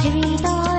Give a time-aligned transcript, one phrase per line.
[0.00, 0.08] 知
[0.42, 0.69] 道。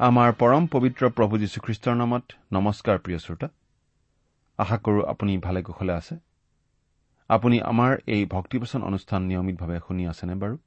[0.00, 3.48] আমাৰ পৰম পবিত্ৰ প্ৰভু যীশুখ্ৰীষ্টৰ নামত নমস্কাৰ প্ৰিয় শ্ৰোতা।
[4.58, 6.16] আশা কৰোঁ আপুনি ভালে কুশলে আছে।
[7.28, 10.58] আপুনি আমাৰ এই ভক্তিবচন অনুষ্ঠান নিয়মিতভাৱে শুনি আছেনে বাৰু?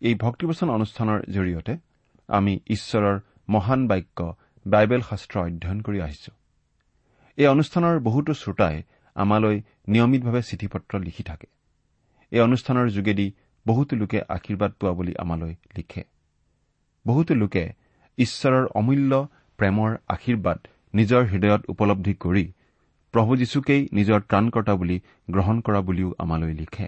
[0.00, 1.76] এই ভক্তিবচন অনুষ্ঠানৰ জৰিয়তে
[2.28, 4.36] আমি ঈশ্বৰৰ মহান বাক্য
[4.66, 6.32] বাইবেল শাস্ত্ৰ অধ্যয়ন কৰি আহিছো।
[7.36, 8.82] এই অনুষ্ঠানৰ বহুতো শ্ৰোতাই
[9.14, 11.46] আমালৈ নিয়মিতভাৱে চিঠি পত্ৰ লিখি থাকে।
[12.30, 13.32] এই অনুষ্ঠানৰ যোগেদি
[13.66, 16.04] বহুতো লোকে আশীৰ্বাদ পোৱা বুলি আমালৈ লিখে।
[17.06, 17.79] বহুতো লোকে
[18.20, 19.28] ঈশ্বৰৰ অমূল্য
[19.58, 20.58] প্ৰেমৰ আশীৰ্বাদ
[20.94, 22.52] নিজৰ হৃদয়ত উপলব্ধি কৰি
[23.14, 24.96] প্ৰভু যীশুকেই নিজৰ ত্ৰাণকৰ্তা বুলি
[25.30, 26.86] গ্ৰহণ কৰা বুলিও আমালৈ লিখে।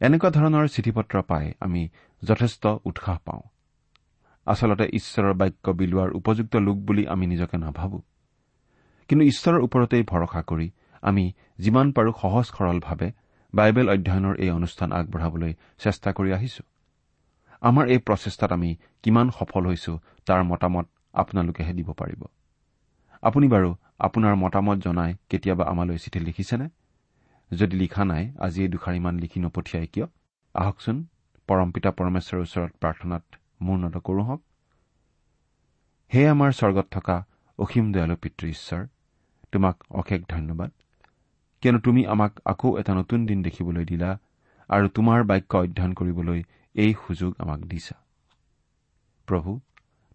[0.00, 1.88] এনেকুৱা ধৰণৰ চিঠি পত্ৰ পাই আমি
[2.22, 3.42] যথেষ্ট উৎসাহ পাওঁ।
[4.46, 8.02] আচলতে ঈশ্বৰৰ বাক্য বিলোৱাৰ উপযুক্ত লোক বুলি আমি নিজকে নাভাবো।
[9.08, 10.70] কিন্তু ঈশ্বৰৰ ওপৰতেই ভৰসা কৰি
[11.02, 13.08] আমি যিমান পাৰো সহজ সৰলভাৱে
[13.54, 16.62] বাইবেল অধ্যয়নৰ এই অনুষ্ঠান আগবঢ়াবলৈ চেষ্টা কৰি আহিছো।
[17.64, 18.70] আমাৰ এই প্ৰচেষ্টাত আমি
[19.02, 19.92] কিমান সফল হৈছো
[20.26, 22.22] তাৰ মতামত আপোনালোকেহে দিব পাৰিব।
[23.22, 26.66] আপুনি বাৰু আপোনাৰ মতামত জনাই কেতিয়াবা আমালৈ চিঠি লিখিছেনে?
[27.50, 30.06] যদি লিখা নাই আজি এই দুষাৰিমান লিখি নপঠিয়াই কিয়?
[30.54, 30.96] আহকচোন
[31.48, 33.24] পৰমপিতা পৰমেশ্বৰৰ ওচৰত প্ৰাৰ্থনাত
[33.62, 34.40] মূৰ নত কৰোঁ হওক।
[36.10, 37.16] হে আমাৰ স্বৰ্গত থকা
[37.58, 38.82] অসীম দয়ালু পিতৃ ঈশ্বৰ
[39.52, 40.70] তোমাক অশেষ ধন্যবাদ।
[41.62, 44.10] কিয়নো তুমি আমাক আকৌ এটা নতুন দিন দেখিবলৈ দিলা
[44.68, 46.40] আৰু তোমাৰ বাক্য অধ্যয়ন কৰিবলৈ
[46.74, 47.96] এই সুযোগ আমাক দিছা।
[49.26, 49.60] প্ৰভু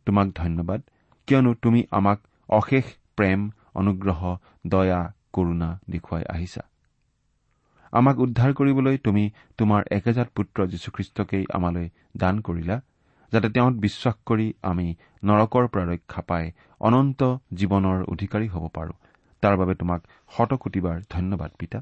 [0.06, 0.82] তোমাক ধন্যবাদ।
[1.28, 2.20] কিয়নো তুমি আমাক
[2.50, 2.86] অশেষ
[3.16, 6.62] প্ৰেম অনুগ্ৰহ দয়া কৰুণা দেখুৱাই আহিছা।
[7.92, 12.82] আমাক উদ্ধাৰ কৰিবলৈ তুমি তোমাৰ একেজাত পুত্ৰ যীশুখ্ৰীষ্টকেই আমালৈ দান কৰিলা
[13.32, 17.22] যাতে তেওঁত বিশ্বাস কৰি আমি নৰকৰ পৰা ৰক্ষা পাই অনন্ত
[17.54, 18.94] জীৱনৰ অধিকাৰী হ'ব পাৰো।
[19.42, 20.02] তাৰ বাবে তোমাক
[20.38, 21.82] শতকোটিবাৰ ধন্যবাদ পিতা।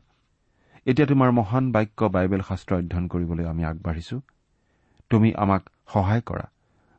[0.85, 4.21] এতিয়া তোমাৰ মহান বাক্য বাইবেল শাস্ত্ৰ অধ্যয়ন কৰিবলৈ আমি আগবাঢ়িছো।
[5.09, 5.63] তুমি আমাক
[5.93, 6.47] সহায় কৰা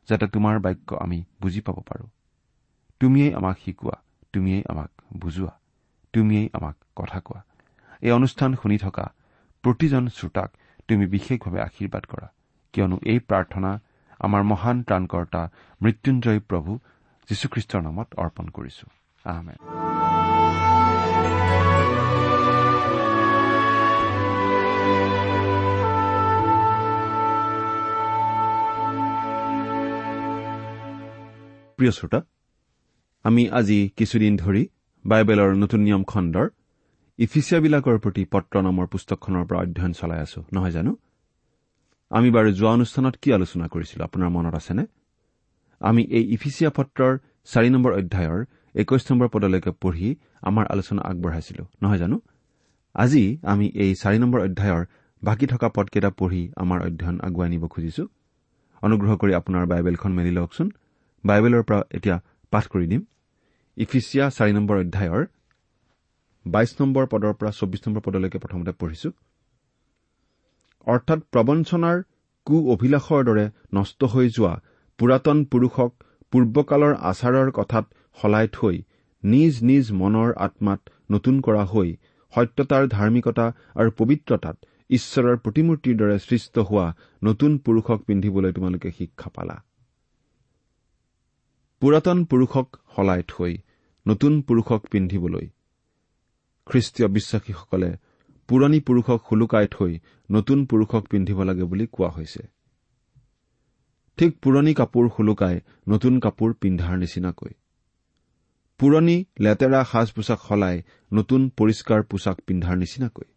[0.09, 2.05] যাতে তোমাৰ বাক্য আমি বুজি পাব পাৰো।
[3.01, 3.95] তুমিয়েই আমাক শিকোৱা
[4.33, 5.53] তুমিয়েই আমাক বুজোৱা
[6.13, 7.41] তুমিয়েই আমাক কথা কোৱা।
[8.01, 9.05] এই অনুষ্ঠান শুনি থকা
[9.63, 10.49] প্ৰতিজন শ্ৰোতাক
[10.87, 12.27] তুমি বিশেষভাৱে আশীৰ্বাদ কৰা
[12.73, 13.71] কিয়নো এই প্ৰাৰ্থনা
[14.19, 15.41] আমাৰ মহান ত্ৰাণকৰ্তা
[15.81, 16.71] মৃত্যুঞ্জয়ী প্ৰভু
[17.29, 18.85] যীশুখ্ৰীষ্টৰ নামত অৰ্পণ কৰিছো।
[31.79, 32.19] প্ৰিয় শ্ৰোতা
[33.25, 34.63] আমি আজি কিছুদিন ধৰি
[35.05, 36.47] বাইবেলৰ নতুন নিয়ম খণ্ডৰ
[37.19, 40.91] ইফিচিয়াবিলাকৰ প্ৰতি পত্ৰ নামৰ পুস্তকখনৰ পৰা অধ্যয়ন চলাই আছো নহয় জানো?
[42.11, 44.83] আমি বাৰু যোৱা অনুষ্ঠানত কি আলোচনা কৰিছিলো আপোনাৰ মনত আছেনে?
[45.81, 47.13] আমি এই ইফিচিয়া পত্ৰৰ
[47.51, 48.39] চাৰি নম্বৰ অধ্যায়ৰ
[48.81, 50.09] একৈশ নম্বৰ পদলৈকে পঢ়ি
[50.41, 52.17] আমাৰ আলোচনা আগবঢ়াইছিলো নহয় জানো?
[52.95, 54.83] আজি আমি এই চাৰি নম্বৰ অধ্যায়ৰ
[55.21, 58.03] বাকী থকা পদকেইটা পঢ়ি আমাৰ অধ্যয়ন আগুৱাই নিব খুজিছো।
[58.81, 60.67] অনুগ্ৰহ কৰি আপোনাৰ বাইবেলখন মেলি লওকচোন।
[61.23, 62.17] বাইবেলৰ পৰা এতিয়া
[62.53, 63.01] পাঠ কৰি দিম।
[63.77, 65.23] ইফিচিয়া চাৰি নম্বৰ অধ্যায়ৰ
[66.45, 69.09] বাইশ নম্বৰ পদৰ পৰা চৌবিশ নম্বৰ পদলৈকে প্ৰথমতে পঢ়িছো।
[70.87, 71.97] অৰ্থাৎ প্ৰবঞ্চনাৰ
[72.47, 74.53] কু অভিলাষৰ দৰে নষ্ট হৈ যোৱা
[74.99, 75.91] পুৰাতন পুৰুষক
[76.33, 77.85] পূৰ্বকালৰ আচাৰৰ কথাত
[78.17, 78.75] সলাই থৈ
[79.23, 80.81] নিজ নিজ মনৰ আত্মাত
[81.11, 81.89] নতুন কৰা হৈ
[82.33, 83.45] সত্যতাৰ ধাৰ্মিকতা
[83.79, 84.57] আৰু পবিত্ৰতাত
[84.89, 86.87] ঈশ্বৰৰ প্ৰতিমূৰ্তিৰ দৰে সৃষ্ট হোৱা
[87.23, 89.55] নতুন পুৰুষক পিন্ধিবলৈ তোমালোকে শিক্ষা পালা।
[91.81, 93.53] পুৰাতন পুৰুষক সলাই থৈ
[94.05, 95.45] নতুন পুৰুষক পিন্ধিবলৈ।
[96.67, 97.89] খ্ৰীষ্টীয় বিশ্বাসীসকলে
[98.49, 99.99] পুৰণি পুৰুষক শুলুকাই থৈ
[100.31, 102.43] নতুন পুৰুষক পিন্ধিব লাগে বুলি কোৱা হৈছে।
[104.17, 105.55] ঠিক পুৰণি কাপোৰ শুলুকাই
[105.87, 107.53] নতুন কাপোৰ পিন্ধাৰ নিচিনাকৈ।
[108.79, 110.81] পুৰণি লেতেৰা সাজ পোছাক সলাই
[111.13, 113.27] নতুন পৰিষ্কাৰ পোছাক পিন্ধাৰ নিচিনাকৈ।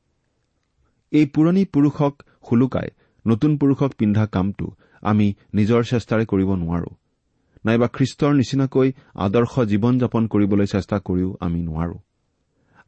[1.13, 2.13] এই পুৰণি পুৰুষক
[2.49, 2.89] শুলুকাই
[3.27, 4.67] নতুন পুৰুষক পিন্ধা কামটো
[5.03, 6.91] আমি নিজৰ চেষ্টাৰে কৰিব নোৱাৰো।
[7.65, 11.97] নাইবা খ্ৰীষ্টৰ নিচিনাকৈ আদৰ্শ জীৱন যাপন কৰিবলৈ চেষ্টা কৰিও আমি নোৱাৰো।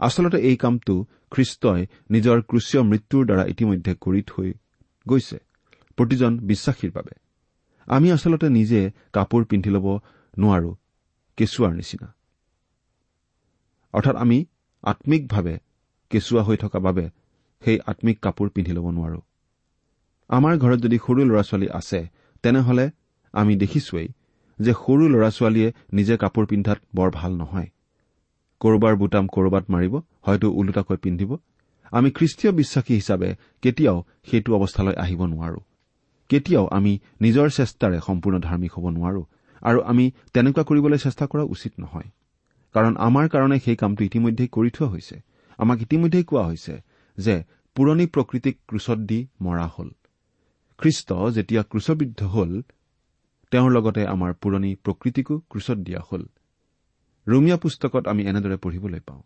[0.00, 0.94] আচলতে এই কামটো
[1.30, 4.48] খ্ৰীষ্টই নিজৰ ক্ৰুচীয় মৃত্যুৰ দ্বাৰা ইতিমধ্যে কৰি থৈ
[5.06, 5.38] গৈছে
[5.96, 7.14] প্ৰতিজন বিশ্বাসীৰ বাবে।
[7.88, 8.80] আমি আচলতে নিজে
[9.12, 9.86] কাপোৰ পিন্ধি ল'ব
[10.34, 10.70] নোৱাৰো
[11.38, 12.08] কেঁচুৱাৰ নিচিনা।
[13.94, 14.38] অৰ্থাৎ আমি
[14.82, 15.54] আম্মিকভাৱে
[16.10, 17.04] কেঁচুৱা হৈ থকা বাবে
[17.62, 19.20] সেই আম্মিক কাপোৰ পিন্ধি ল'ব নোৱাৰো।
[20.30, 22.00] আমাৰ ঘৰত যদি সৰু ল'ৰা ছোৱালী আছে
[22.42, 22.84] তেনেহলে
[23.34, 24.08] আমি দেখিছোৱেই
[24.60, 27.68] যে সৰু ল'ৰা ছোৱালীয়ে নিজে কাপোৰ পিন্ধাত বৰ ভাল নহয়।
[28.60, 31.36] কৰবাৰ বুটাম কৰবাত মাৰিব হয়তো ওলোটাকৈ পিন্ধিব।
[31.92, 35.60] আমি খ্ৰীষ্টীয় বিশ্বাসী হিচাপে কেতিয়াও সেইটো অৱস্থালৈ আহিব নোৱাৰো।
[36.28, 39.22] কেতিয়াও আমি নিজৰ চেষ্টাৰে সম্পূৰ্ণ ধাৰ্মিক হ'ব নোৱাৰো
[39.62, 42.08] আৰু আমি তেনেকুৱা কৰিবলৈ চেষ্টা কৰা উচিত নহয়।
[42.74, 45.16] কাৰণ আমাৰ কাৰণে সেই কামটো ইতিমধ্যেই কৰি থোৱা হৈছে।
[45.58, 46.74] আমাক ইতিমধ্যেই কোৱা হৈছে
[47.18, 47.34] যে
[47.76, 49.88] পুৰণি প্ৰকৃতিক ক্ৰুচত দি মৰা হল।
[50.78, 52.62] খ্ৰীষ্ট যেতিয়া ক্ৰুচবিদ্ধ হল
[53.54, 56.22] তেওঁৰ লগতে আমাৰ পুৰণি প্ৰকৃতিকো ক্ৰুচত দিয়া হল।
[57.26, 59.22] ৰুমিয়া পুস্তকত আমি এনেদৰে পঢ়িবলৈ পাওঁ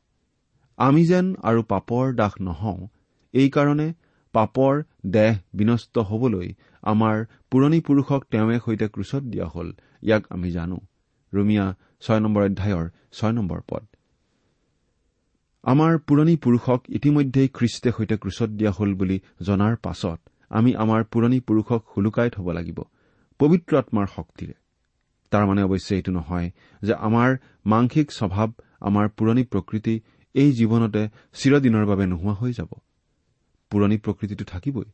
[0.78, 2.88] আমি যেন আৰু পাপৰ দাস নহওঁ
[3.35, 3.88] এইকাৰণে
[4.35, 6.49] পাপৰ দেহ বিনষ্ট হবলৈ
[6.82, 7.16] আমাৰ
[7.50, 9.68] পুৰণি পুৰুষক তেওঁৱে সৈতে ক্ৰুচত দিয়া হল
[10.02, 10.78] ইয়াক আমি জানো।
[11.32, 11.64] ৰুমিয়া
[12.00, 13.85] ছয় নম্বৰ অধ্যায়ৰ ছয় নম্বৰ পদ।
[15.64, 20.18] আমাৰ পুৰণি পুৰুষক ইতিমধ্যেই খ্ৰীষ্টে সৈতে ক্ৰুচত দিয়া হল বুলি জনাৰ পাছত
[20.50, 22.78] আমি আমাৰ পুৰণি পুৰুষক হুলুকাই থব লাগিব।
[23.40, 24.54] পবিত্ৰ আত্মাৰ শক্তিৰে।
[25.33, 26.50] তাৰমানে অৱশ্যে এইটো নহয়
[26.83, 28.49] যে আমাৰ মাংসিক স্বভাৱ
[28.80, 30.00] আমাৰ পুৰণি প্ৰকৃতি
[30.35, 31.02] এই জীৱনতে
[31.33, 32.71] চিৰদিনৰ বাবে নোহোৱা হৈ যাব।
[33.71, 34.88] পুৰণি প্ৰকৃতিটো থাকিবই।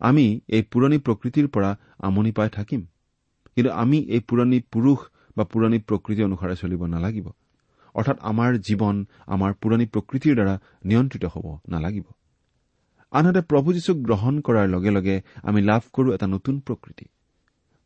[0.00, 2.80] আমি এই পুৰণি প্ৰকৃতিৰ পৰা আমনি পাই থাকিম।
[3.56, 4.98] কিন্তু আমি এই পুৰণি পুৰুষ
[5.36, 7.26] বা পুৰণি প্ৰকৃতি অনুসাৰে চলিব নালাগিব।
[7.94, 8.96] অৰ্থাৎ আমাৰ জীৱন
[9.26, 12.04] আমাৰ পুৰণি প্ৰকৃতিৰ দ্বাৰা নিয়ন্ত্ৰিত হ'ব নালাগিব।
[13.12, 17.06] আনহাতে প্ৰভু যীশুক গ্ৰহণ কৰাৰ লগে লগে আমি লাভ কৰো এটা নতুন প্ৰকৃতি।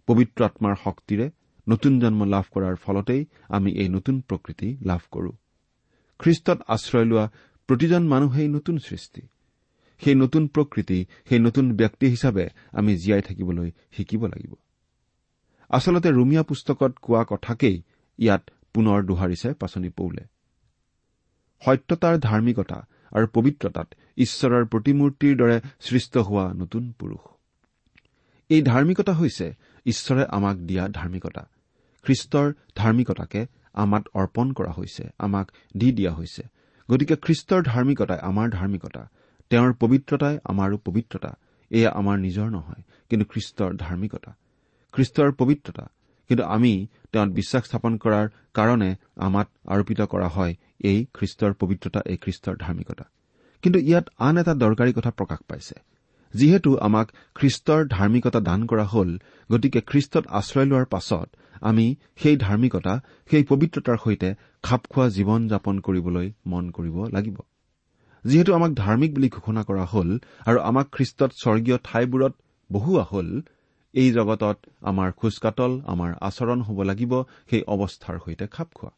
[0.09, 1.27] পবিত্ৰ আত্মাৰ শক্তিৰে
[1.69, 5.33] নতুন জন্ম লাভ কৰাৰ ফলতেই আমি এই নতুন প্ৰকৃতি লাভ কৰো।
[6.21, 7.25] খ্ৰীষ্টত আশ্ৰয় লোৱা
[7.69, 9.23] প্ৰতিজন মানুহেই নতুন সৃষ্টি।
[10.03, 10.99] সেই নতুন প্ৰকৃতি
[11.29, 14.53] সেই নতুন ব্যক্তি হিচাপে আমি জীয়াই থাকিবলৈ শিকিব লাগিব।
[15.71, 17.77] আচলতে ৰুমিয়া পুস্তকত কোৱা কথাকেই
[18.19, 18.43] ইয়াত
[18.75, 20.25] পুনৰ দোহাৰিছে পাচনি পৌলে।
[21.62, 22.79] সত্যতাৰ ধাৰ্মিকতা
[23.12, 27.23] আৰু পবিত্ৰতাত ঈশ্বৰৰ প্ৰতিমূৰ্তিৰ দৰে সৃষ্ট হোৱা নতুন পুৰুষ।
[28.50, 29.47] এই ধাৰ্মিকতা হৈছে
[29.87, 31.49] ঈশ্বৰে আমাক দিয়া ধাৰ্মিকতা।
[32.02, 36.42] খ্ৰীষ্টৰ ধাৰ্মিকতাকে আমাক অৰ্পণ কৰা হৈছে আমাক দি দিয়া হৈছে।
[36.90, 39.08] গতিকে খ্ৰীষ্টৰ ধাৰ্মিকতাই আমাৰ ধাৰ্মিকতা
[39.50, 41.37] তেওঁৰ পবিত্ৰতাই আমাৰো পবিত্ৰতা
[41.70, 44.37] এয়া আমাৰ নিজৰ নহয় কিন্তু খ্ৰীষ্টৰ ধাৰ্মিকতা।
[44.92, 45.88] খ্ৰীষ্টৰ পবিত্ৰতা
[46.28, 52.16] কিন্তু আমি তেওঁত বিশ্বাস স্থাপন কৰাৰ কাৰণে আমাক আৰোপিত কৰা হয় এই খ্ৰীষ্টৰ পবিত্ৰতা এই
[52.16, 53.04] খ্ৰীষ্টৰ ধাৰ্মিকতা।
[53.62, 55.75] কিন্তু ইয়াত আন এটা দৰকাৰী কথা প্ৰকাশ পাইছে।
[56.35, 59.11] যিহেতু আমাক খ্ৰীষ্টৰ ধাৰ্মিকতা দান কৰা হল
[59.50, 61.28] গতিকে খ্ৰীষ্টত আশ্ৰয় লোৱাৰ পাছত
[61.62, 62.94] আমি সেই ধাৰ্মিকতা
[63.30, 64.28] সেই পবিত্ৰতাৰ সৈতে
[64.62, 67.38] খাপ খোৱা জীৱন যাপন কৰিবলৈ মন কৰিব লাগিব।
[68.25, 70.08] যিহেতু আমাক ধাৰ্মিক বুলি ঘোষণা কৰা হল
[70.49, 72.35] আৰু আমাক খ্ৰীষ্টত স্বৰ্গীয় ঠাইবোৰত
[72.70, 73.28] বহোৱা হল
[73.94, 77.12] এই জগতত আমাৰ খোজকাতল আমাৰ আচৰণ হ'ব লাগিব
[77.50, 78.92] সেই অৱস্থাৰ সৈতে খাপ খোৱা।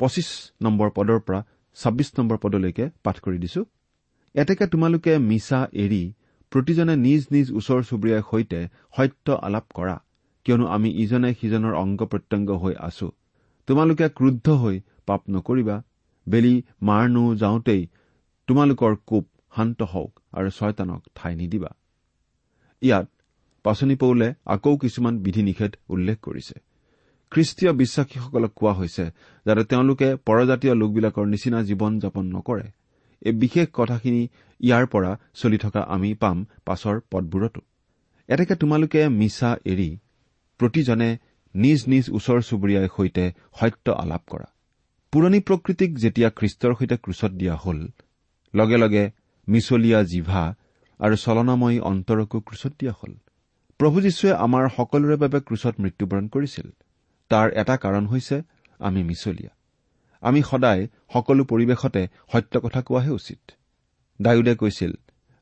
[0.00, 0.28] পঁচিছ
[0.62, 1.40] নম্বৰ পদৰ পৰা
[1.76, 3.60] ছাব্বিছ নম্বৰ পদলৈকে পাঠ কৰি দিছো।
[4.34, 6.02] এতেকে তোমালোকে মিছা এৰি
[6.52, 8.60] প্ৰতিজনে নিজ নিজ ওচৰ চুবুৰীয়াৰ সৈতে
[8.96, 9.96] সত্য আলাপ কৰা
[10.46, 13.08] কিয়নো আমি ইজনে সিজনৰ অংগ প্ৰত্যংগ হৈ আছো।
[13.68, 14.76] তোমালোকে ক্ৰুদ্ধ হৈ
[15.06, 15.76] পাপ নকৰিবা।
[16.26, 17.82] বেলি মাৰ নো যাওঁতেই
[18.48, 19.24] তোমালোকৰ কোপ
[19.56, 21.70] শান্ত হওক আৰু ছয়তানক ঠাই নিদিবা।
[22.82, 23.06] ইয়াত
[23.64, 26.56] পাচনি পৌলে আকৌ কিছুমান বিধি নিষেধ উল্লেখ কৰিছে।
[27.32, 29.04] খ্ৰীষ্টীয় বিশ্বাসীসকলক কোৱা হৈছে
[29.46, 32.66] যাতে তেওঁলোকে পৰজাতীয় লোকবিলাকৰ নিচিনা জীৱন যাপন নকৰে।
[33.22, 34.22] এই বিশেষ কথাখিনি
[34.60, 37.60] ইয়াৰ পৰা চলি থকা আমি পাম পাছৰ পদবোৰতো
[38.28, 39.90] এতেকে তোমালোকে মিছা এৰি
[40.60, 41.18] প্ৰতিজনে
[41.54, 43.24] নিজ নিজ ওচৰ চুবুৰীয়াৰ সৈতে
[43.60, 44.48] সত্য আলাপ কৰা।
[45.12, 47.88] পুৰণি প্ৰকৃতিক যেতিয়া খ্ৰীষ্টৰ সৈতে ক্ৰুচত দিয়া হল
[48.54, 49.10] লগে লগে
[49.48, 50.54] মিছলীয়া জিভা
[51.00, 53.12] আৰু চলনাময়ী অন্তৰকো ক্ৰুচত দিয়া হল।
[53.80, 56.70] প্ৰভু যীশুৱে আমাৰ সকলোৰে বাবে ক্ৰুচত মৃত্যুবৰণ কৰিছিল।
[57.28, 58.42] তাৰ এটা কাৰণ হৈছে
[58.78, 59.50] আমি মিছলীয়া।
[60.20, 63.40] আমি সদায় সকলো পৰিৱেশতে সত্য কথা কোৱাহে উচিত।
[64.20, 64.92] ডায়ুদে কৈছিল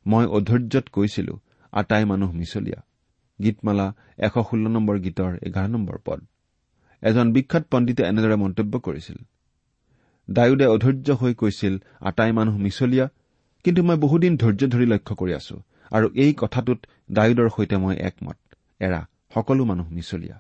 [0.07, 1.35] মই অধৈৰ্যত কৈছিলো
[1.73, 2.81] আটাই মানুহ মিছলীয়া।
[3.39, 3.87] গীতমালা
[4.27, 6.21] এশ ষোল্ল নম্বৰ গীতৰ এঘাৰ নম্বৰ পদ।
[7.03, 9.19] এজন বিখ্যাত পণ্ডিতে এনেদৰে মন্তব্য কৰিছিল
[10.29, 13.07] ডায়ুদে অধৈৰ্য হৈ কৈছিল আটাই মানুহ মিছলীয়া
[13.65, 15.57] কিন্তু মই বহুদিন ধৈৰ্য ধৰি লক্ষ্য কৰি আছো
[15.91, 16.79] আৰু এই কথাটোত
[17.13, 18.39] ডায়ুদৰ সৈতে মই একমত।
[18.81, 19.01] এৰা
[19.35, 20.37] সকলো মানুহ মিছলীয়া।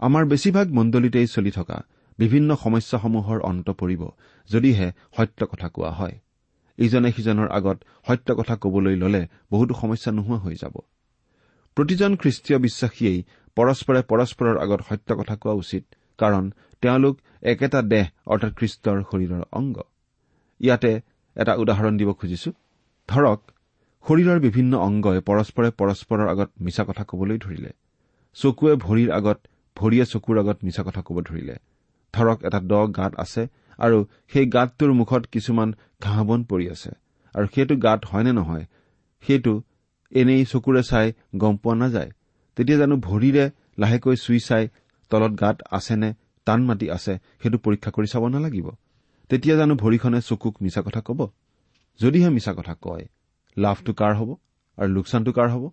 [0.00, 1.78] আমাৰ বেছিভাগ মণ্ডলীতেই চলি থকা
[2.18, 4.02] বিভিন্ন সমস্যাসমূহৰ অন্ত পৰিব
[4.50, 6.16] যদিহে সত্য কথা কোৱা হয়।
[6.78, 10.74] ইজনে সিজনৰ আগত সত্য কথা কবলৈ ললে বহুতো সমস্যা নোহোৱা হৈ যাব।
[11.76, 13.24] প্ৰতিজন খ্ৰীষ্টীয় বিশ্বাসীয়েই
[13.56, 15.84] পৰস্পৰে পৰস্পৰৰ আগত সত্য কথা কোৱা উচিত
[16.18, 16.44] কাৰণ
[16.82, 19.76] তেওঁলোক একেটা দেহ অৰ্থাৎ খ্ৰীষ্টৰ শৰীৰৰ অংগ।
[20.60, 20.92] ইয়াতে
[21.36, 22.50] এটা উদাহৰণ দিব খুজিছো।
[23.08, 23.38] ধৰক
[24.08, 27.70] শৰীৰৰ বিভিন্ন অংগই পৰস্পৰে পৰস্পৰৰ আগত মিছা কথা কবলৈ ধৰিলে।
[28.36, 29.38] চকুৱে ভৰিৰ আগত
[29.76, 31.56] ভৰিয়ে চকুৰ আগত মিছা কথা কব ধৰিলে।
[32.14, 33.42] ধৰক এটা দ গাঁত আছে
[33.78, 33.98] আৰু
[34.32, 35.68] সেই গাঁতটোৰ মুখত কিছুমান
[36.02, 36.90] ঘাঁহ বন পৰি আছে।
[37.34, 38.64] আৰু সেইটো গাঁত হয়নে নহয়
[39.24, 39.52] সেইটো
[40.12, 42.10] এনেই চকুৰে চাই গম পোৱা নাযায়।
[42.56, 43.44] তেতিয়া জানো ভৰিৰে
[43.78, 44.64] লাহেকৈ চুই চাই
[45.10, 46.10] তলত গাত আছেনে
[46.46, 48.68] টান মাটি আছে সেইটো পৰীক্ষা কৰি চাব নালাগিব।
[49.30, 51.20] তেতিয়া জানো ভৰিখনে চকুক মিছা কথা কব।
[52.00, 53.04] যদিহে মিছা কথা কয়
[53.56, 54.30] লাভটো কাৰ হ'ব
[54.78, 55.64] আৰু লোকচানটো কাৰ হ'ব?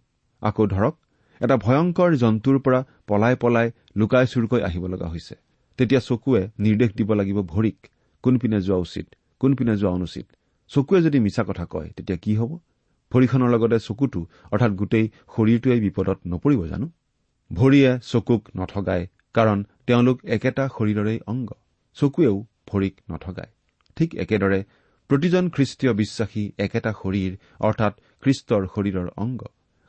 [0.42, 0.94] আকৌ ধৰক
[1.42, 5.36] এটা ভয়ংকৰ জন্তুৰ পৰা পলাই পলাই লুকাই চুৰকৈ আহিব লগা হৈছে।
[5.80, 7.78] তেতিয়া চকুৱে নিৰ্দেশ দিব লাগিব ভৰিক
[8.24, 9.06] কোনপিনে যোৱা উচিত
[9.42, 10.26] কোনপিনে যোৱা অনুচিত।
[10.72, 12.52] চকুৱে যদি মিছা কথা কয় তেতিয়া কি হ'ব?
[13.12, 16.88] ভৰিখনৰ লগতে চকুটো অৰ্থাৎ গোটেই শৰীৰটোৱে বিপদত নপৰিব জানো?
[17.52, 19.06] ভৰিয়ে চকুক নঠগায়
[19.36, 21.50] কাৰণ তেওঁলোক একেটা শৰীৰৰেই অংগ।
[21.98, 22.36] চকুৱেও
[22.68, 23.52] ভৰিক নঠগায়।
[23.98, 24.60] ঠিক একেদৰে
[25.10, 29.42] প্ৰতিজন খ্ৰীষ্টীয় বিশ্বাসী একেটা শৰীৰ অৰ্থাৎ খ্ৰীষ্টৰ শৰীৰৰ অংগ।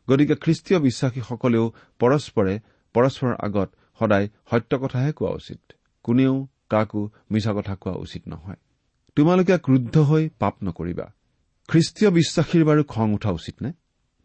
[0.08, 1.64] গতিকে খ্ৰীষ্টীয় বিশ্বাসীসকলেও
[2.00, 2.54] পৰস্পৰে
[2.94, 5.72] পৰস্পৰৰ আগত সদায় সত্য কথাহে কোৱা উচিত।
[6.02, 8.56] কোনেও কাকো মিছা কথা কোৱা উচিত নহয়।
[9.16, 11.12] তোমালোকে ক্ৰুদ্ধ হৈ পাপ নকৰিবা।
[11.68, 13.72] খ্ৰীষ্টীয় বিশ্বাসীৰ বাৰু খং উঠা উচিত নে?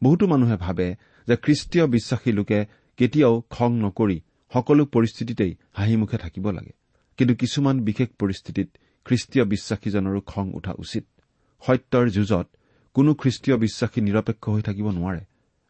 [0.03, 0.95] বহুতো মানুহে ভাবে
[1.27, 2.65] যে খ্ৰীষ্টীয় বিশ্বাসী লোকে
[2.97, 4.21] কেতিয়াও খং নকৰি
[4.53, 6.73] সকলো পৰিস্থিতিতেই হাঁহিমুখে থাকিব লাগে।
[7.17, 8.69] কিন্তু কিছুমান বিশেষ পৰিস্থিতিত
[9.05, 11.05] খ্ৰীষ্টীয় বিশ্বাসীজনৰো খং উঠা উচিত।
[11.67, 12.47] সত্যৰ যুঁজত
[12.93, 15.21] কোনো খ্ৰীষ্টীয় বিশ্বাসী নিৰপেক্ষ হৈ থাকিব নোৱাৰে।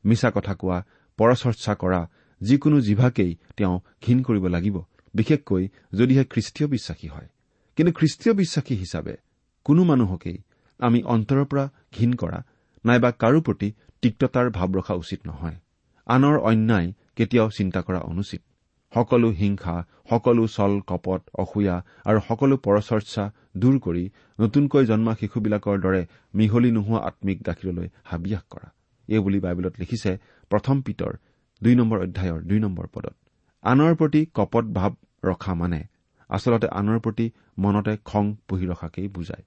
[0.05, 0.85] মিছা কথা কোৱা
[1.17, 2.09] পৰচৰ্চা কৰা
[2.41, 4.77] যিকোনো জিভাকেই তেওঁ ঘীন কৰিব লাগিব
[5.13, 7.29] বিশেষকৈ যদিহে খ্ৰীষ্টীয় বিশ্বাসী হয়।
[7.77, 9.15] কিন্তু খ্ৰীষ্টীয় বিশ্বাসী হিচাপে
[9.65, 10.37] কোনো মানুহকেই
[10.79, 11.65] আমি অন্তৰৰ পৰা
[11.97, 12.39] ঘীন কৰা
[12.85, 13.67] নাইবা কাৰো প্ৰতি
[14.01, 15.57] তিক্ততাৰ ভাৱ ৰখা উচিত নহয়।
[16.07, 18.41] আনৰ অন্যায় কেতিয়াও চিন্তা কৰা অনুচিত।
[18.93, 19.75] সকলো হিংসা
[20.09, 21.75] সকলো চল কপট অসূয়া
[22.09, 23.23] আৰু সকলো পৰচৰ্চা
[23.61, 24.03] দূৰ কৰি
[24.39, 26.01] নতুনকৈ জন্মা শিশুবিলাকৰ দৰে
[26.35, 28.67] মিহলি নোহোৱা আম্মিক গাখীৰলৈ হাবিয়াস কৰা।
[29.09, 30.11] এইবুলি বাইবেলত লিখিছে
[30.51, 31.13] প্ৰথম পিতৰ
[31.61, 33.15] দুই নম্বৰ অধ্যায়ৰ দুই নম্বৰ পদত।
[33.63, 34.91] আনৰ প্ৰতি কপট ভাৱ
[35.25, 35.81] ৰখা মানে
[36.29, 37.25] আচলতে আনৰ প্ৰতি
[37.57, 39.43] মনতে খং পুহি ৰখাকেই বুজায়।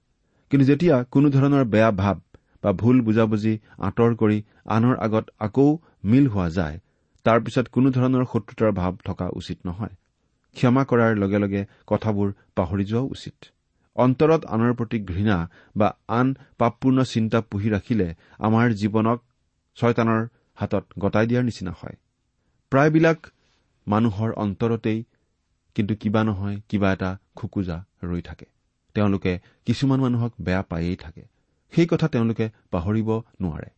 [0.51, 2.17] কিন্তু যেতিয়া কোনো ধৰণৰ বেয়া ভাৱ
[2.63, 5.67] বা ভুল বুজাবুজি আঁতৰ কৰি আনৰ আগত আকৌ
[6.03, 6.77] মিল হোৱা যায়
[7.25, 9.93] তাৰ পিছত কোনো ধৰণৰ শত্ৰুতাৰ ভাৱ থকা উচিত নহয়।
[10.55, 13.35] ক্ষমা কৰাৰ লগে লগে কথাবোৰ পাহৰি যোৱাও উচিত।
[13.95, 15.37] অন্তৰত আনৰ প্ৰতি ঘৃণা
[15.75, 18.07] বা আন পাপপূৰ্ণ চিন্তা পুহি ৰাখিলে
[18.39, 19.19] আমাৰ জীৱনক
[19.77, 20.21] ছয়তানৰ
[20.57, 21.95] হাতত গতাই দিয়াৰ নিচিনা হয়।
[22.75, 23.27] প্ৰায়বিলাক
[23.87, 25.03] মানুহৰ অন্তৰতেই
[25.75, 28.45] কিন্তু কিবা নহয় কিবা এটা খোকোজা ৰৈ থাকে।
[28.93, 31.23] তেওঁলোকে কিছুমান মানুহক বেয়া পায়েই থাকে।
[31.73, 33.69] সেই কথা তেওঁলোকে পাহৰিব নোৱাৰে।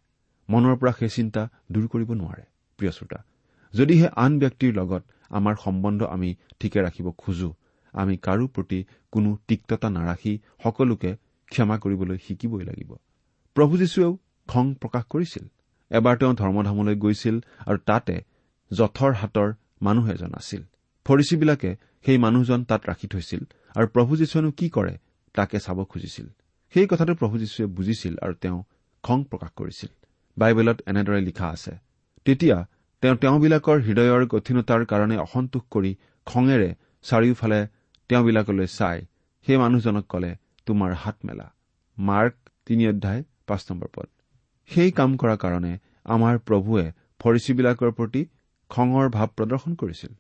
[0.49, 2.43] মনৰ পৰা সেই চিন্তা দূৰ কৰিব নোৱাৰে
[2.77, 3.23] প্ৰিয় শ্ৰোতা।
[3.73, 7.53] যদিহে আন ব্যক্তিৰ লগত আমাৰ সম্বন্ধ আমি ঠিকে ৰাখিব খোজো
[7.93, 11.15] আমি কাৰো প্ৰতি কোনো তিক্ততা নাৰাখি সকলোকে
[11.49, 12.95] ক্ষমা কৰিবলৈ শিকিবই লাগিব।
[13.53, 14.17] প্ৰভু যীশুৱেও
[14.47, 15.45] খং প্ৰকাশ কৰিছিল।
[15.89, 18.36] এবাৰ তেওঁ ধৰ্মধামলৈ গৈছিল আৰু তাতে
[18.71, 19.49] জথৰ হাতৰ
[19.81, 20.61] মানুহ এজন আছিল।
[21.05, 21.71] ফৰিচীবিলাকে
[22.05, 23.41] সেই মানুহজন তাত ৰাখি থৈছিল
[23.75, 24.95] আৰু প্ৰভু যীশুৱেনো কি কৰে
[25.35, 26.27] তাকে চাব খুজিছিল।
[26.73, 28.59] সেই কথাটো প্ৰভু যীশুৱে বুজিছিল আৰু তেওঁ
[29.03, 29.91] খং প্ৰকাশ কৰিছিল।
[30.37, 31.73] বাইবেলত এনেদৰে লিখা আছে
[32.25, 32.57] তেতিয়া
[33.01, 35.91] তেওঁ তেওঁবিলাকৰ হৃদয়ৰ কঠিনতাৰ কাৰণে অসন্তোষ কৰি
[36.27, 36.69] খঙেৰে
[37.03, 37.59] চাৰিওফালে
[38.09, 38.97] তেওঁবিলাকলৈ চাই
[39.47, 40.31] সেই মানুহজনক কলে
[40.65, 41.47] তোমাৰ হাত মেলা।
[41.97, 44.07] মাৰ্ক তিনি অধ্যায় পাঁচ নম্বৰ পদ।
[44.69, 45.73] সেই কাম কৰাৰ কাৰণে
[46.05, 46.85] আমাৰ প্ৰভুৱে
[47.19, 48.21] ফৰিচীবিলাকৰ প্ৰতি
[48.69, 50.11] খঙৰ ভাৱ প্ৰদৰ্শন কৰিছিল।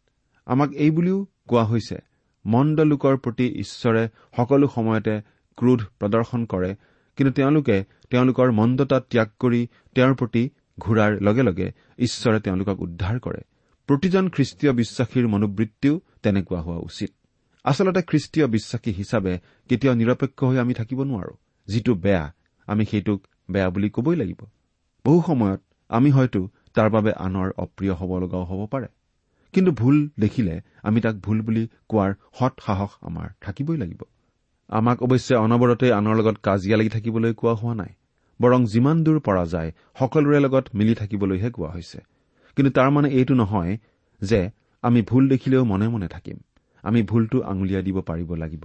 [0.45, 1.97] আমাক এই বুলিও কোৱা হৈছে
[2.45, 4.03] মন্দ লোকৰ প্ৰতি ঈশ্বৰে
[4.37, 5.15] সকলো সময়তে
[5.57, 6.71] ক্ৰোধ প্ৰদৰ্শন কৰে
[7.17, 9.61] কিন্তু তেওঁলোকে তেওঁলোকৰ মন্দতা ত্যাগ কৰি
[9.95, 11.67] তেওঁৰ প্ৰতি ঘূৰাৰ লগে লগে
[11.99, 13.41] ঈশ্বৰে তেওঁলোকক উদ্ধাৰ কৰে।
[13.89, 17.11] প্ৰতিজন খ্ৰীষ্টীয় বিশ্বাসীৰ মনোবৃত্তিও তেনেকুৱা হোৱা উচিত।
[17.63, 19.33] আচলতে খ্ৰীষ্টীয় বিশ্বাসী হিচাপে
[19.69, 21.33] কেতিয়াও নিৰপেক্ষ হৈ আমি থাকিব নোৱাৰো।
[21.67, 22.33] যিটো বেয়া
[22.65, 23.19] আমি সেইটোক
[23.51, 24.41] বেয়া বুলি কবই লাগিব।
[25.05, 26.47] বহু সময়ত আমি হয়তো
[26.77, 28.87] তাৰ বাবে আনৰ অপ্ৰিয় হ'ব লগাও হ'ব পাৰে।
[29.53, 34.01] কিন্তু ভুল দেখিলে আমি তাক ভুল বুলি কোৱাৰ সৎ সাহস আমাৰ থাকিবই লাগিব।
[34.69, 37.91] আমাক অৱশ্যে অনবৰতে আনৰ লগত কাজিয়া লাগি থাকিবলৈ কোৱা হোৱা নাই।
[38.39, 41.99] বৰং যিমান দূৰ পৰা যায় সকলোৰে লগত মিলি থাকিবলৈহে কোৱা হৈছে।
[42.57, 43.77] কিন্তু তাৰ মানে এইটো নহয়
[44.21, 44.39] যে
[44.83, 46.37] আমি ভুল দেখিলেও মনে মনে থাকিম।
[46.83, 48.63] আমি ভুলটো আঙুলিয়াই দিব পাৰিব লাগিব।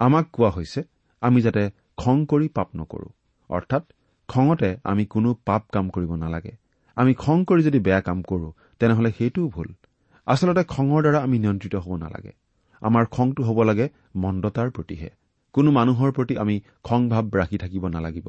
[0.00, 0.80] আমাক কোৱা হৈছে
[1.22, 1.62] আমি যাতে
[1.96, 3.08] খং কৰি পাপ নকৰো।
[3.50, 3.82] অৰ্থাৎ
[4.28, 6.52] খঙতে আমি কোনো পাপ কাম কৰিব নালাগে।
[6.96, 8.48] আমি খং কৰি যদি বেয়া কাম কৰো
[8.80, 9.68] তেনেহলে সেইটোও ভুল।
[10.26, 12.32] আচলতে খঙৰ দ্বাৰা আমি নিয়ন্ত্ৰিত হ'ব নালাগে।
[12.82, 15.10] আমাৰ খংটো হ'ব লাগে মন্দতাৰ প্ৰতিহে।
[15.54, 18.28] কোনো মানুহৰ প্ৰতি আমি খং ভাৱ ৰাখি থাকিব নালাগিব।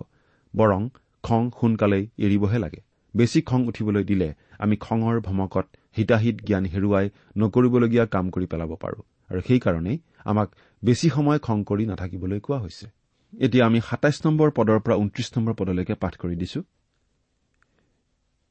[0.53, 0.81] বৰং
[1.23, 2.81] খং সোনকালেই এৰিবহে লাগে।
[3.15, 5.65] বেছি খং উঠিবলৈ দিলে আমি খঙৰ ভমকত
[5.97, 7.05] হিতাহিত জ্ঞান হেৰুৱাই
[7.37, 8.99] নকৰিবলগীয়া কাম কৰি পেলাব পাৰো।
[9.29, 10.47] আৰু সেইকাৰণেই আমাক
[10.83, 12.85] বেছি সময় খং কৰি নাথাকিবলৈ কোৱা হৈছে।
[13.39, 16.59] এতিয়া আমি সাতাইছ নম্বৰ পদৰ পৰা ঊনত্ৰিশ নম্বৰ পদলৈকে পাঠ কৰি দিছো।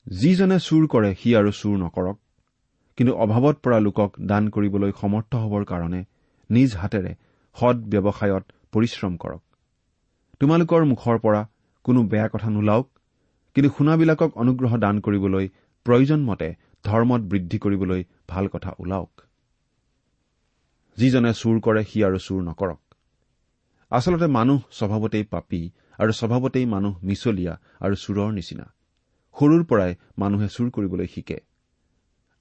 [0.06, 2.16] যিজনে চুৰ কৰে সি আৰু চুৰ নকৰক।
[2.96, 6.04] কিন্তু অভাৱত পৰা লোকক দান কৰিবলৈ সমৰ্থ হবৰ কাৰণে
[6.50, 7.14] নিজ হাতেৰে
[7.56, 9.42] সৎ ব্যৱসায়ত পৰিশ্ৰম কৰক।
[10.40, 11.48] তোমালোকৰ মুখৰ পৰা
[11.84, 12.88] কোনো বেয়া কথা নোলাওক
[13.54, 15.48] কিন্তু শুনাবিলাকক অনুগ্ৰহ দান কৰিবলৈ
[15.84, 19.20] প্ৰয়োজন মতে ধৰ্মত বৃদ্ধি কৰিবলৈ ভাল কথা ওলাওক।
[20.96, 22.80] যিজনে চুৰ কৰে সি আৰু চুৰ নকৰক।
[23.90, 28.73] আচলতে মানুহ স্বভাৱতেই পাপী আৰু স্বভাৱতেই মানুহ মিছলীয়া আৰু চোৰৰ নিচিনা।
[29.36, 31.38] সৰুৰ পৰাই মানুহে চুৰ কৰিবলৈ শিকে।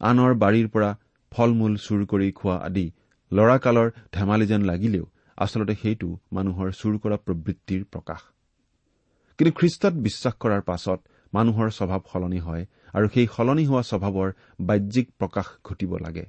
[0.01, 0.89] আনৰ বাৰীৰ পৰা
[1.32, 2.86] ফল মূল চুৰ কৰি খোৱা আদি
[3.32, 5.06] লৰাকালৰ ধেমালি যেন লাগিলেও
[5.38, 8.21] আচলতে সেইটো মানুহৰ চুৰ কৰা প্ৰবৃত্তিৰ প্ৰকাশ।
[9.39, 10.99] কিন্তু খ্ৰীষ্টত বিশ্বাস কৰাৰ পাছত
[11.34, 14.29] মানুহৰ স্বভাৱ সলনি হয় আৰু সেই সলনি হোৱা স্বভাৱৰ
[14.60, 16.25] বাহ্যিক প্ৰকাশ ঘটিব লাগে।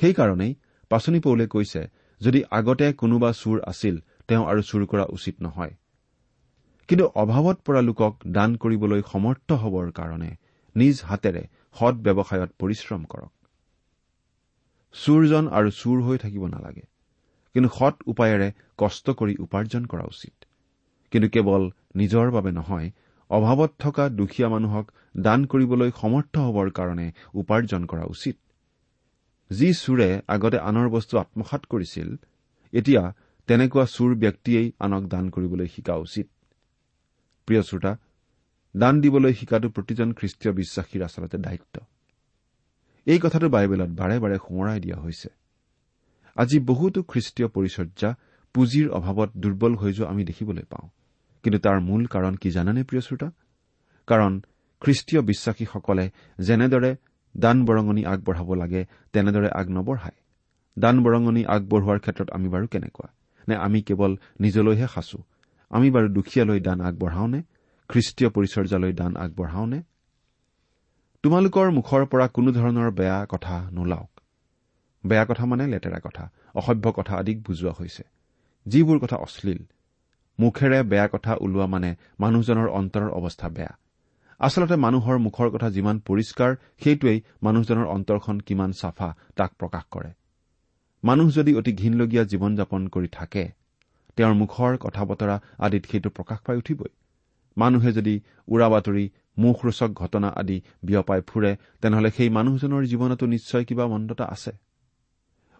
[0.00, 0.52] সেইকাৰণেই
[0.90, 1.82] পাচনি পৌলে কৈছে
[2.20, 3.94] যদি আগতে কোনোবা চুৰ আছিল
[4.28, 5.72] তেওঁ আৰু চুৰ কৰা উচিত নহয়।
[6.88, 10.30] কিন্তু অভাৱত পৰা লোকক দান কৰিবলৈ সমৰ্থ হবৰ কাৰণে
[10.76, 11.42] নিজ হাতেৰে
[11.78, 13.32] সৎ ব্যৱসায়ত পৰিশ্ৰম কৰক।
[14.94, 16.84] চুৰজন আৰু চুৰ হৈ থাকিব নালাগে
[17.54, 20.34] কিন্তু সৎ উপায়েৰে কষ্ট কৰি উপাৰ্জন কৰা উচিত।
[21.12, 21.62] কিন্তু কেৱল
[21.96, 22.88] নিজৰ বাবে নহয়
[23.30, 24.86] অভাৱত থকা দুখীয়া মানুহক
[25.20, 28.36] দান কৰিবলৈ সমৰ্থ হবৰ কাৰণে উপাৰ্জন কৰা উচিত।
[29.50, 32.08] যি চোৰে আগতে আনৰ বস্তু আত্মসাত কৰিছিল
[32.72, 33.02] এতিয়া
[33.48, 36.26] তেনেকুৱা চোৰ ব্যক্তিয়েই আনক দান কৰিবলৈ শিকা উচিত।
[37.46, 37.96] প্ৰিয় শ্ৰোতা
[38.76, 41.80] দান দিবলৈ শিকাটো প্ৰতিজন খ্ৰীষ্টীয় বিশ্বাসীৰ আচলতে দায়িত্ব।
[43.06, 45.28] এই কথাটো বাইবেলত বাৰে বাৰে সোঁৱৰাই দিয়া হৈছে।
[46.36, 48.14] আজি বহুতো খ্ৰীষ্টীয় পৰিচৰ্যা
[48.54, 50.88] পুঁজিৰ অভাৱত দুৰ্বল হৈ যোৱা আমি দেখিবলৈ পাওঁ।
[51.42, 53.30] কিন্তু তাৰ মূল কাৰণ কি জানেনে প্ৰিয় শ্ৰোতা?
[54.06, 54.40] কাৰণ
[54.80, 56.96] খ্ৰীষ্টীয় বিশ্বাসীসকলে যেনেদৰে
[57.36, 60.18] দান বৰঙণি আগবঢ়াব লাগে তেনেদৰে আগ নবঢ়ায়।
[60.78, 63.08] দান বৰঙণি আগবঢ়োৱাৰ ক্ষেত্ৰত আমি বাৰু কেনেকুৱা?
[63.48, 65.22] নে আমি কেৱল নিজলৈহে সাঁচো?
[65.72, 67.42] আমি বাৰু দুখীয়ালৈ দান আগবঢ়াওনে?
[67.88, 69.82] খ্ৰীষ্টীয় পৰিচৰ্যালৈ দান আগবঢ়াওনে?
[71.22, 74.20] তোমালোকৰ মুখৰ পৰা কোনো ধৰণৰ বেয়া কথা নোলাওক।
[75.06, 78.02] বেয়া কথা মানে লেতেৰা কথা অসভ্য কথা আদিক বুজোৱা হৈছে।
[78.66, 79.62] যিবোৰ কথা অশ্লীল
[80.40, 83.72] মুখেৰে বেয়া কথা ওলোৱা মানে মানুহজনৰ অন্তৰৰ অৱস্থা বেয়া।
[84.38, 90.10] আচলতে মানুহৰ মুখৰ কথা যিমান পৰিষ্কাৰ সেইটোৱেই মানুহজনৰ অন্তৰখন কিমান চাফা তাক প্ৰকাশ কৰে।
[91.04, 93.61] মানুহ যদি অতি ঘীনলগীয়া জীৱন যাপন কৰি থাকে
[94.16, 96.92] তেওঁৰ মুখৰ কথা বতৰা আদিত সেইটো প্ৰকাশ পাই উঠিবই।
[97.56, 98.14] মানুহে যদি
[98.48, 99.04] উৰা বাতৰি
[99.38, 104.52] মুখৰোচক ঘটনা আদি বিয়পাই ফুৰে তেনেহলে সেই মানুহজনৰ জীৱনতো নিশ্চয় কিবা মন্দতা আছে।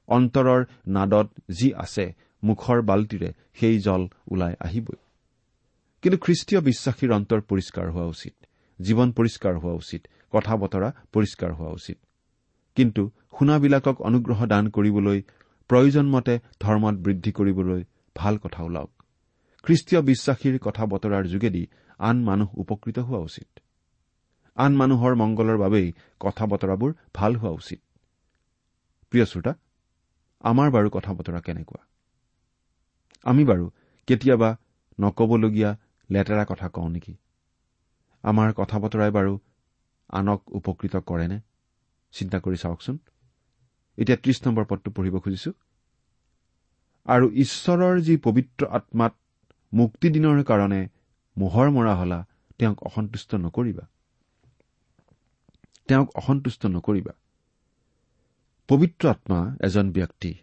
[0.09, 2.05] অন্তৰৰ নাদত যি আছে
[2.43, 4.99] মুখৰ বাল্টিৰে সেই জল ওলাই আহিবই।
[6.03, 8.35] কিন্তু খ্ৰীষ্টীয় বিশ্বাসীৰ অন্তৰ পৰিষ্কাৰ হোৱা উচিত
[8.81, 11.99] জীৱন পৰিষ্কাৰ হোৱা উচিত কথা বতৰা পৰিষ্কাৰ হোৱা উচিত।
[12.77, 13.03] কিন্তু
[13.39, 15.19] শুনাবিলাকক অনুগ্ৰহ দান কৰিবলৈ
[15.71, 17.81] প্ৰয়োজনমতে ধৰ্মত বৃদ্ধি কৰিবলৈ
[18.17, 19.03] ভাল কথা ওলাওক।
[19.63, 21.67] খ্ৰীষ্টীয় বিশ্বাসীৰ কথা বতৰাৰ যোগেদি
[21.99, 23.61] আন মানুহ উপকৃত হোৱা উচিত।
[24.57, 27.81] আন মানুহৰ মংগলৰ বাবেই কথা বতৰাবোৰ ভাল হোৱা উচিত।
[29.11, 29.55] প্ৰিয় শ্ৰোতা
[30.41, 31.87] আমাৰ বাৰু কথা বতৰা কেনেকুৱা?
[33.23, 33.71] আমি বাৰু
[34.07, 34.57] কেতিয়াবা
[35.01, 35.79] নকবলগীয়া
[36.11, 37.15] লেতেৰা কথা কওঁ নেকি?
[38.23, 39.39] আমাৰ কথা বতৰাই বাৰু
[40.11, 41.41] আনক উপকৃত কৰেনে?
[42.13, 42.99] চিন্তা কৰি চাওকচোন।
[43.99, 45.53] এতিয়া ত্ৰিশ নম্বৰ পদটো পঢ়িব খুজিছো।
[47.07, 49.15] আৰু ঈশ্বৰৰ যি পবিত্ৰ আত্মাত
[49.73, 50.89] মুক্তিদিনৰ কাৰণে
[51.37, 52.27] মোহৰ মৰা হলা
[52.59, 53.85] তেওঁক অসন্তুষ্ট নকৰিবা।
[55.89, 57.13] তেওঁক অসন্তুষ্ট নকৰিবা।
[58.69, 60.35] পবিত্ৰ আত্মা এজন ব্যক্তি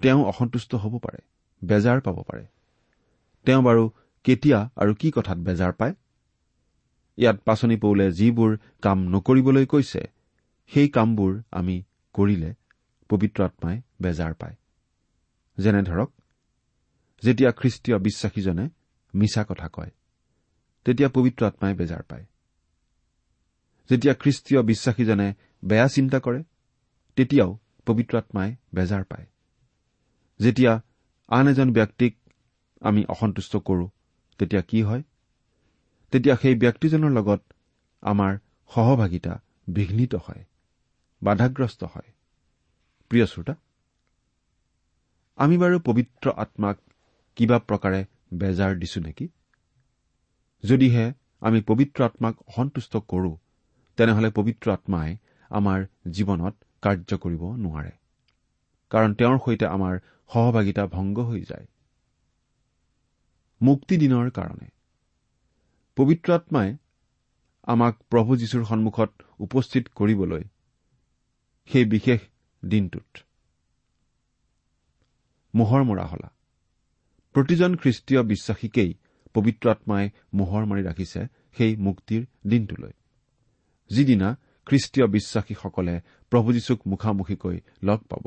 [0.00, 1.20] তেওঁ অসন্তুষ্ট হ'ব পাৰে
[1.64, 2.46] বেজাৰ পাব পাৰে।
[3.46, 3.90] তেওঁ বাৰু
[4.24, 5.94] কেতিয়া আৰু কি কথাত বেজাৰ পায়?
[7.18, 10.02] ইয়াত পাচনি পৌলে যিবোৰ কাম নকৰিবলৈ কৈছে
[10.72, 11.82] সেই কামবোৰ আমি
[12.14, 12.54] কৰিলে
[13.08, 14.56] পবিত্ৰ আত্মাই বেজাৰ পায়।
[15.60, 16.10] যেনে ধৰক
[17.22, 18.68] যেতিয়া খ্ৰীষ্টীয় বিশ্বাসীজনে
[19.14, 19.90] মিছা কথা কয়
[20.84, 22.24] তেতিয়া পবিত্ৰ আত্মাই বেজাৰ পায়।
[23.90, 26.40] যেতিয়া খ্ৰীষ্টীয় বিশ্বাসীজনে বেয়া চিন্তা কৰে
[27.16, 29.26] তেতিয়াও পবিত্ৰ আত্মাই বেজাৰ পায়।
[30.40, 30.72] যেতিয়া
[31.28, 32.12] আন এজন ব্যক্তিক
[32.80, 33.86] আমি অসন্তুষ্ট কৰো
[34.38, 35.02] তেতিয়া কি হয়?
[36.12, 37.40] তেতিয়া সেই ব্যক্তিজনৰ লগত
[38.02, 38.38] আমাৰ
[38.74, 40.44] সহভাগিতা বিঘ্নিত হয়
[41.22, 42.08] বাধাগ্ৰস্ত হয়।
[43.10, 43.54] প্ৰিয় শ্ৰোতা
[45.40, 46.80] আমি বাৰু পবিত্ৰ আত্মাক
[47.36, 48.00] কিবা প্ৰকাৰে
[48.34, 49.26] বেজাৰ দিছো নেকি?
[50.64, 51.04] যদিহে
[51.40, 53.30] আমি পবিত্ৰ আত্মাক অসন্তুষ্ট কৰো
[53.98, 55.16] তেনেহলে পবিত্ৰ আত্মাই
[55.50, 57.92] আমাৰ জীৱনত কাৰ্য কৰিব নোৱাৰে
[58.90, 59.94] কাৰণ তেওঁৰ সৈতে আমাৰ
[60.30, 61.66] সহভাগিতা ভংগ হৈ যায়।
[63.60, 64.68] মুক্তি দিনৰ কাৰণে
[65.96, 66.76] পবিত্ৰ আত্মাই
[67.66, 70.44] আমাক প্ৰভু যীশুৰ সন্মুখত উপস্থিত কৰিবলৈ
[71.70, 72.20] সেই বিশেষ
[72.62, 73.29] দিনটোত
[75.54, 76.28] মোহৰ মৰা হলা।
[77.34, 78.94] প্ৰতিজন খ্ৰীষ্টীয় বিশ্বাসীকেই
[79.34, 81.20] পবিত্ৰ আত্মাই মোহৰ মাৰি ৰাখিছে
[81.56, 82.92] সেই মুক্তিৰ দিনটোলৈ।
[83.90, 84.28] যিদিনা
[84.66, 88.24] খ্ৰীষ্টীয় বিশ্বাসীসকলে প্ৰভু যীশুক মুখামুখিকৈ লগ পাব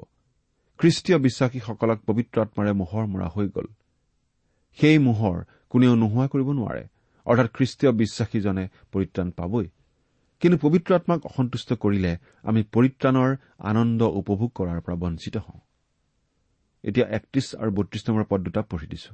[0.80, 3.68] খ্ৰীষ্টীয় বিশ্বাসীসকলক পবিত্ৰ আত্মাৰে মোহৰ মৰা হৈ গ'ল।
[4.78, 6.84] সেই মোহৰ কোনেও নোহোৱা কৰিব নোৱাৰে
[7.26, 9.68] অৰ্থাৎ খ্ৰীষ্টীয় বিশ্বাসীজনে পৰিত্ৰাণ পাবই।
[10.42, 15.60] কিন্তু পবিত্ৰ আত্মাক অসন্তুষ্ট কৰিলে আমি পৰিত্ৰাণৰ আনন্দ উপভোগ কৰাৰ পৰা বঞ্চিত হওঁ।
[16.84, 19.12] এতিয়া একত্ৰিশ আৰু বত্ৰিশ নম্বৰ পদ দুটা পঢ়ি দিছো।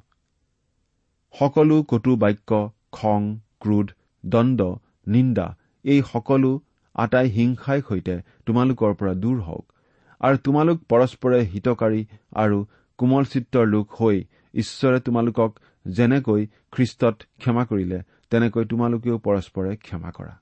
[1.34, 2.52] সকলো কটু বাক্য
[2.92, 3.22] খং
[3.60, 3.88] ক্ৰোধ
[4.24, 4.60] দণ্ড
[5.08, 5.48] নিন্দা
[5.86, 6.52] এই সকলো
[6.96, 9.66] আটাই হিংসাই সৈতে তোমালোকৰ পৰা দূৰ হওক
[10.22, 12.02] আৰু তোমালোক পৰস্পৰে হিতকাৰী
[12.36, 12.58] আৰু
[13.00, 14.18] কোমল চিত্ৰৰ লোক হৈ
[14.54, 15.52] ঈশ্বৰে তোমালোকক
[15.88, 20.34] যেনেকৈ খ্ৰীষ্টত ক্ষমা কৰিলে তেনেকৈ তোমালোকেও পৰস্পৰে ক্ষমা কৰা।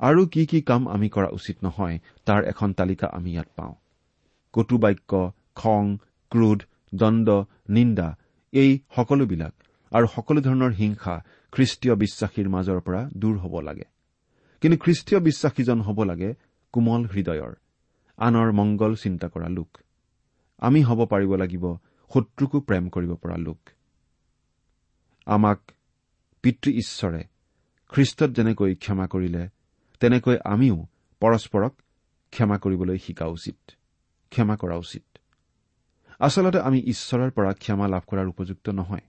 [0.00, 3.74] আৰু কি কি কাম আমি কৰা উচিত নহয় তাৰ এখন তালিকা আমি ইয়াত পাওঁ।
[4.54, 5.10] কটু বাক্য
[5.56, 5.84] খং
[6.32, 6.60] ক্ৰোধ
[6.94, 7.28] দণ্ড
[7.68, 8.08] নিন্দা
[8.52, 9.54] এই সকলোবিলাক
[9.92, 11.14] আৰু সকলো ধৰণৰ হিংসা
[11.52, 13.86] খ্ৰীষ্টীয় বিশ্বাসীৰ মাজৰ পৰা দূৰ হ'ব লাগে।
[14.62, 16.30] কিন্তু খ্ৰীষ্টীয় বিশ্বাসীজন হ'ব লাগে
[16.74, 17.52] কোমল হৃদয়ৰ
[18.18, 19.70] আনৰ মংগল চিন্তা কৰা লোক।
[20.62, 21.64] আমি হ'ব পাৰিব লাগিব
[22.10, 23.60] শত্ৰুকো প্ৰেম কৰিব পৰা লোক।
[25.26, 25.60] আমাক
[26.44, 27.22] পিতৃ ঈশ্বৰে
[27.92, 29.42] খ্ৰীষ্টত যেনেকৈ ক্ষমা কৰিলে
[30.00, 30.76] তেনেকৈ আমিও
[31.22, 31.72] পৰস্পৰক
[32.32, 33.58] ক্ষমা কৰিবলৈ শিকা উচিত
[34.32, 35.09] ক্ষমা কৰা উচিত।
[36.20, 39.00] আচলতে আমি ঈশ্বৰৰ পৰা ক্ষমা লাভ কৰাৰ উপযুক্ত নহয়।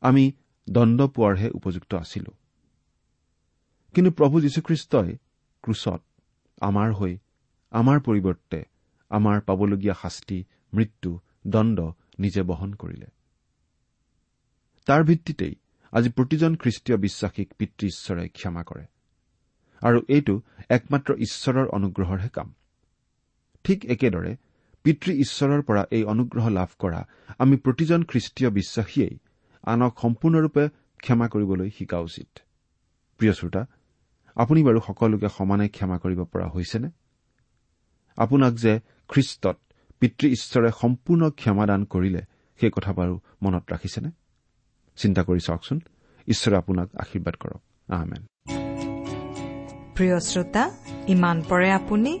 [0.00, 0.32] আমি
[0.70, 2.32] দণ্ড পোৱাৰহে উপযুক্ত আছিলো।
[3.94, 5.16] কিন্তু প্ৰভু যীশুখ্ৰীষ্টই
[5.62, 6.02] ক্ৰুচত
[6.60, 7.18] আমাৰ হৈ
[7.70, 8.64] আমাৰ পৰিৱৰ্তে
[9.08, 11.80] আমাৰ পাবলগীয়া শাস্তি মৃত্যু দণ্ড
[12.18, 13.06] নিজে বহন কৰিলে।
[14.86, 15.54] তাৰ ভিত্তিতেই
[15.92, 18.86] আজি প্ৰতিজন খ্ৰীষ্টীয় বিশ্বাসীক পিতৃ ঈশ্বৰে ক্ষমা কৰে।
[19.80, 22.54] আৰু এইটো একমাত্ৰ ঈশ্বৰৰ অনুগ্ৰহৰহে কাম।
[23.64, 24.36] ঠিক একেদৰে
[24.82, 27.06] পিতৃ ঈশ্বৰৰ পৰা এই অনুগ্ৰহ লাভ কৰা।
[27.38, 29.18] আমি প্ৰতিজন খ্ৰীষ্টীয় বিশ্বাসীয়েই
[29.62, 32.38] আনক সম্পূৰ্ণৰূপে ক্ষমা কৰিবলৈ শিকা উচিত।
[33.18, 33.66] প্ৰিয় শ্ৰোতা
[34.34, 36.90] আপুনি বাৰু সকলোকে সমানে ক্ষমা কৰিব পৰা হৈছেনে?
[38.16, 39.56] আপোনাক যে খ্ৰীষ্টত
[40.00, 42.22] পিতৃ ঈশ্বৰে সম্পূৰ্ণ ক্ষমাদান কৰিলে
[42.60, 44.10] সেই কথা বাৰু মনত ৰাখিছেনে?
[44.96, 45.80] চিন্তা কৰি চাওকচোন।
[46.28, 47.60] ঈশ্বৰে আপোনাক আশীৰ্বাদ কৰক।
[49.96, 50.70] প্ৰিয় শ্ৰোতা
[51.08, 52.20] ইমান পৰে আপুনি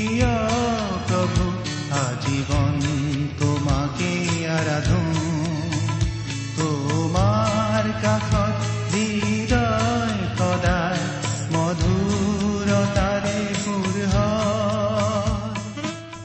[1.21, 1.47] প্ৰভু
[1.95, 2.77] আজীবন
[3.39, 4.11] তোমাকে
[4.53, 5.09] আৰাধন।
[6.57, 8.57] তোমাৰ কাষত
[8.93, 11.03] হৃদয় সদায়
[11.53, 13.37] মধুৰতাৰে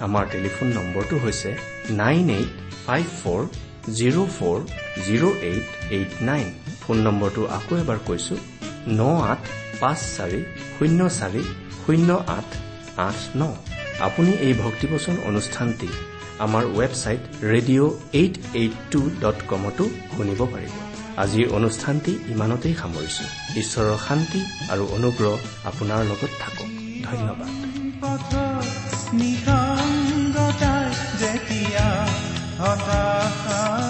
[0.06, 1.50] আমাৰ টেলিফোন নম্বৰটো হৈছে
[2.00, 2.52] nine eight
[2.86, 3.42] five four
[3.98, 4.58] zero' four
[5.06, 6.46] zero' eight eight nine.
[6.82, 8.34] Phone নম্বৰটো আকৌ এবাৰ কৈছো
[8.98, 9.40] ন আঠ
[9.80, 10.40] পাঁচ চাৰি
[10.74, 11.42] শূন্য চাৰি
[11.82, 12.48] শূন্য আঠ
[13.08, 13.42] আঠ ন।
[14.00, 15.88] আপুনি এই ভক্তিবচন অনুষ্ঠানটি
[16.38, 19.84] আমাৰ website radio' eight eight two dot কমতো
[20.16, 20.74] শুনিব পাৰিব।
[21.16, 23.24] আজিৰ অনুষ্ঠানটি ইমানতেই সামৰিছো।
[23.56, 26.68] ঈশ্বৰৰ শান্তি আৰু অনুগ্ৰহ আপোনাৰ লগত থাকক।
[27.04, 27.50] ধন্যবাদ।
[31.20, 31.88] যেতিয়া
[32.58, 33.85] হতাশানে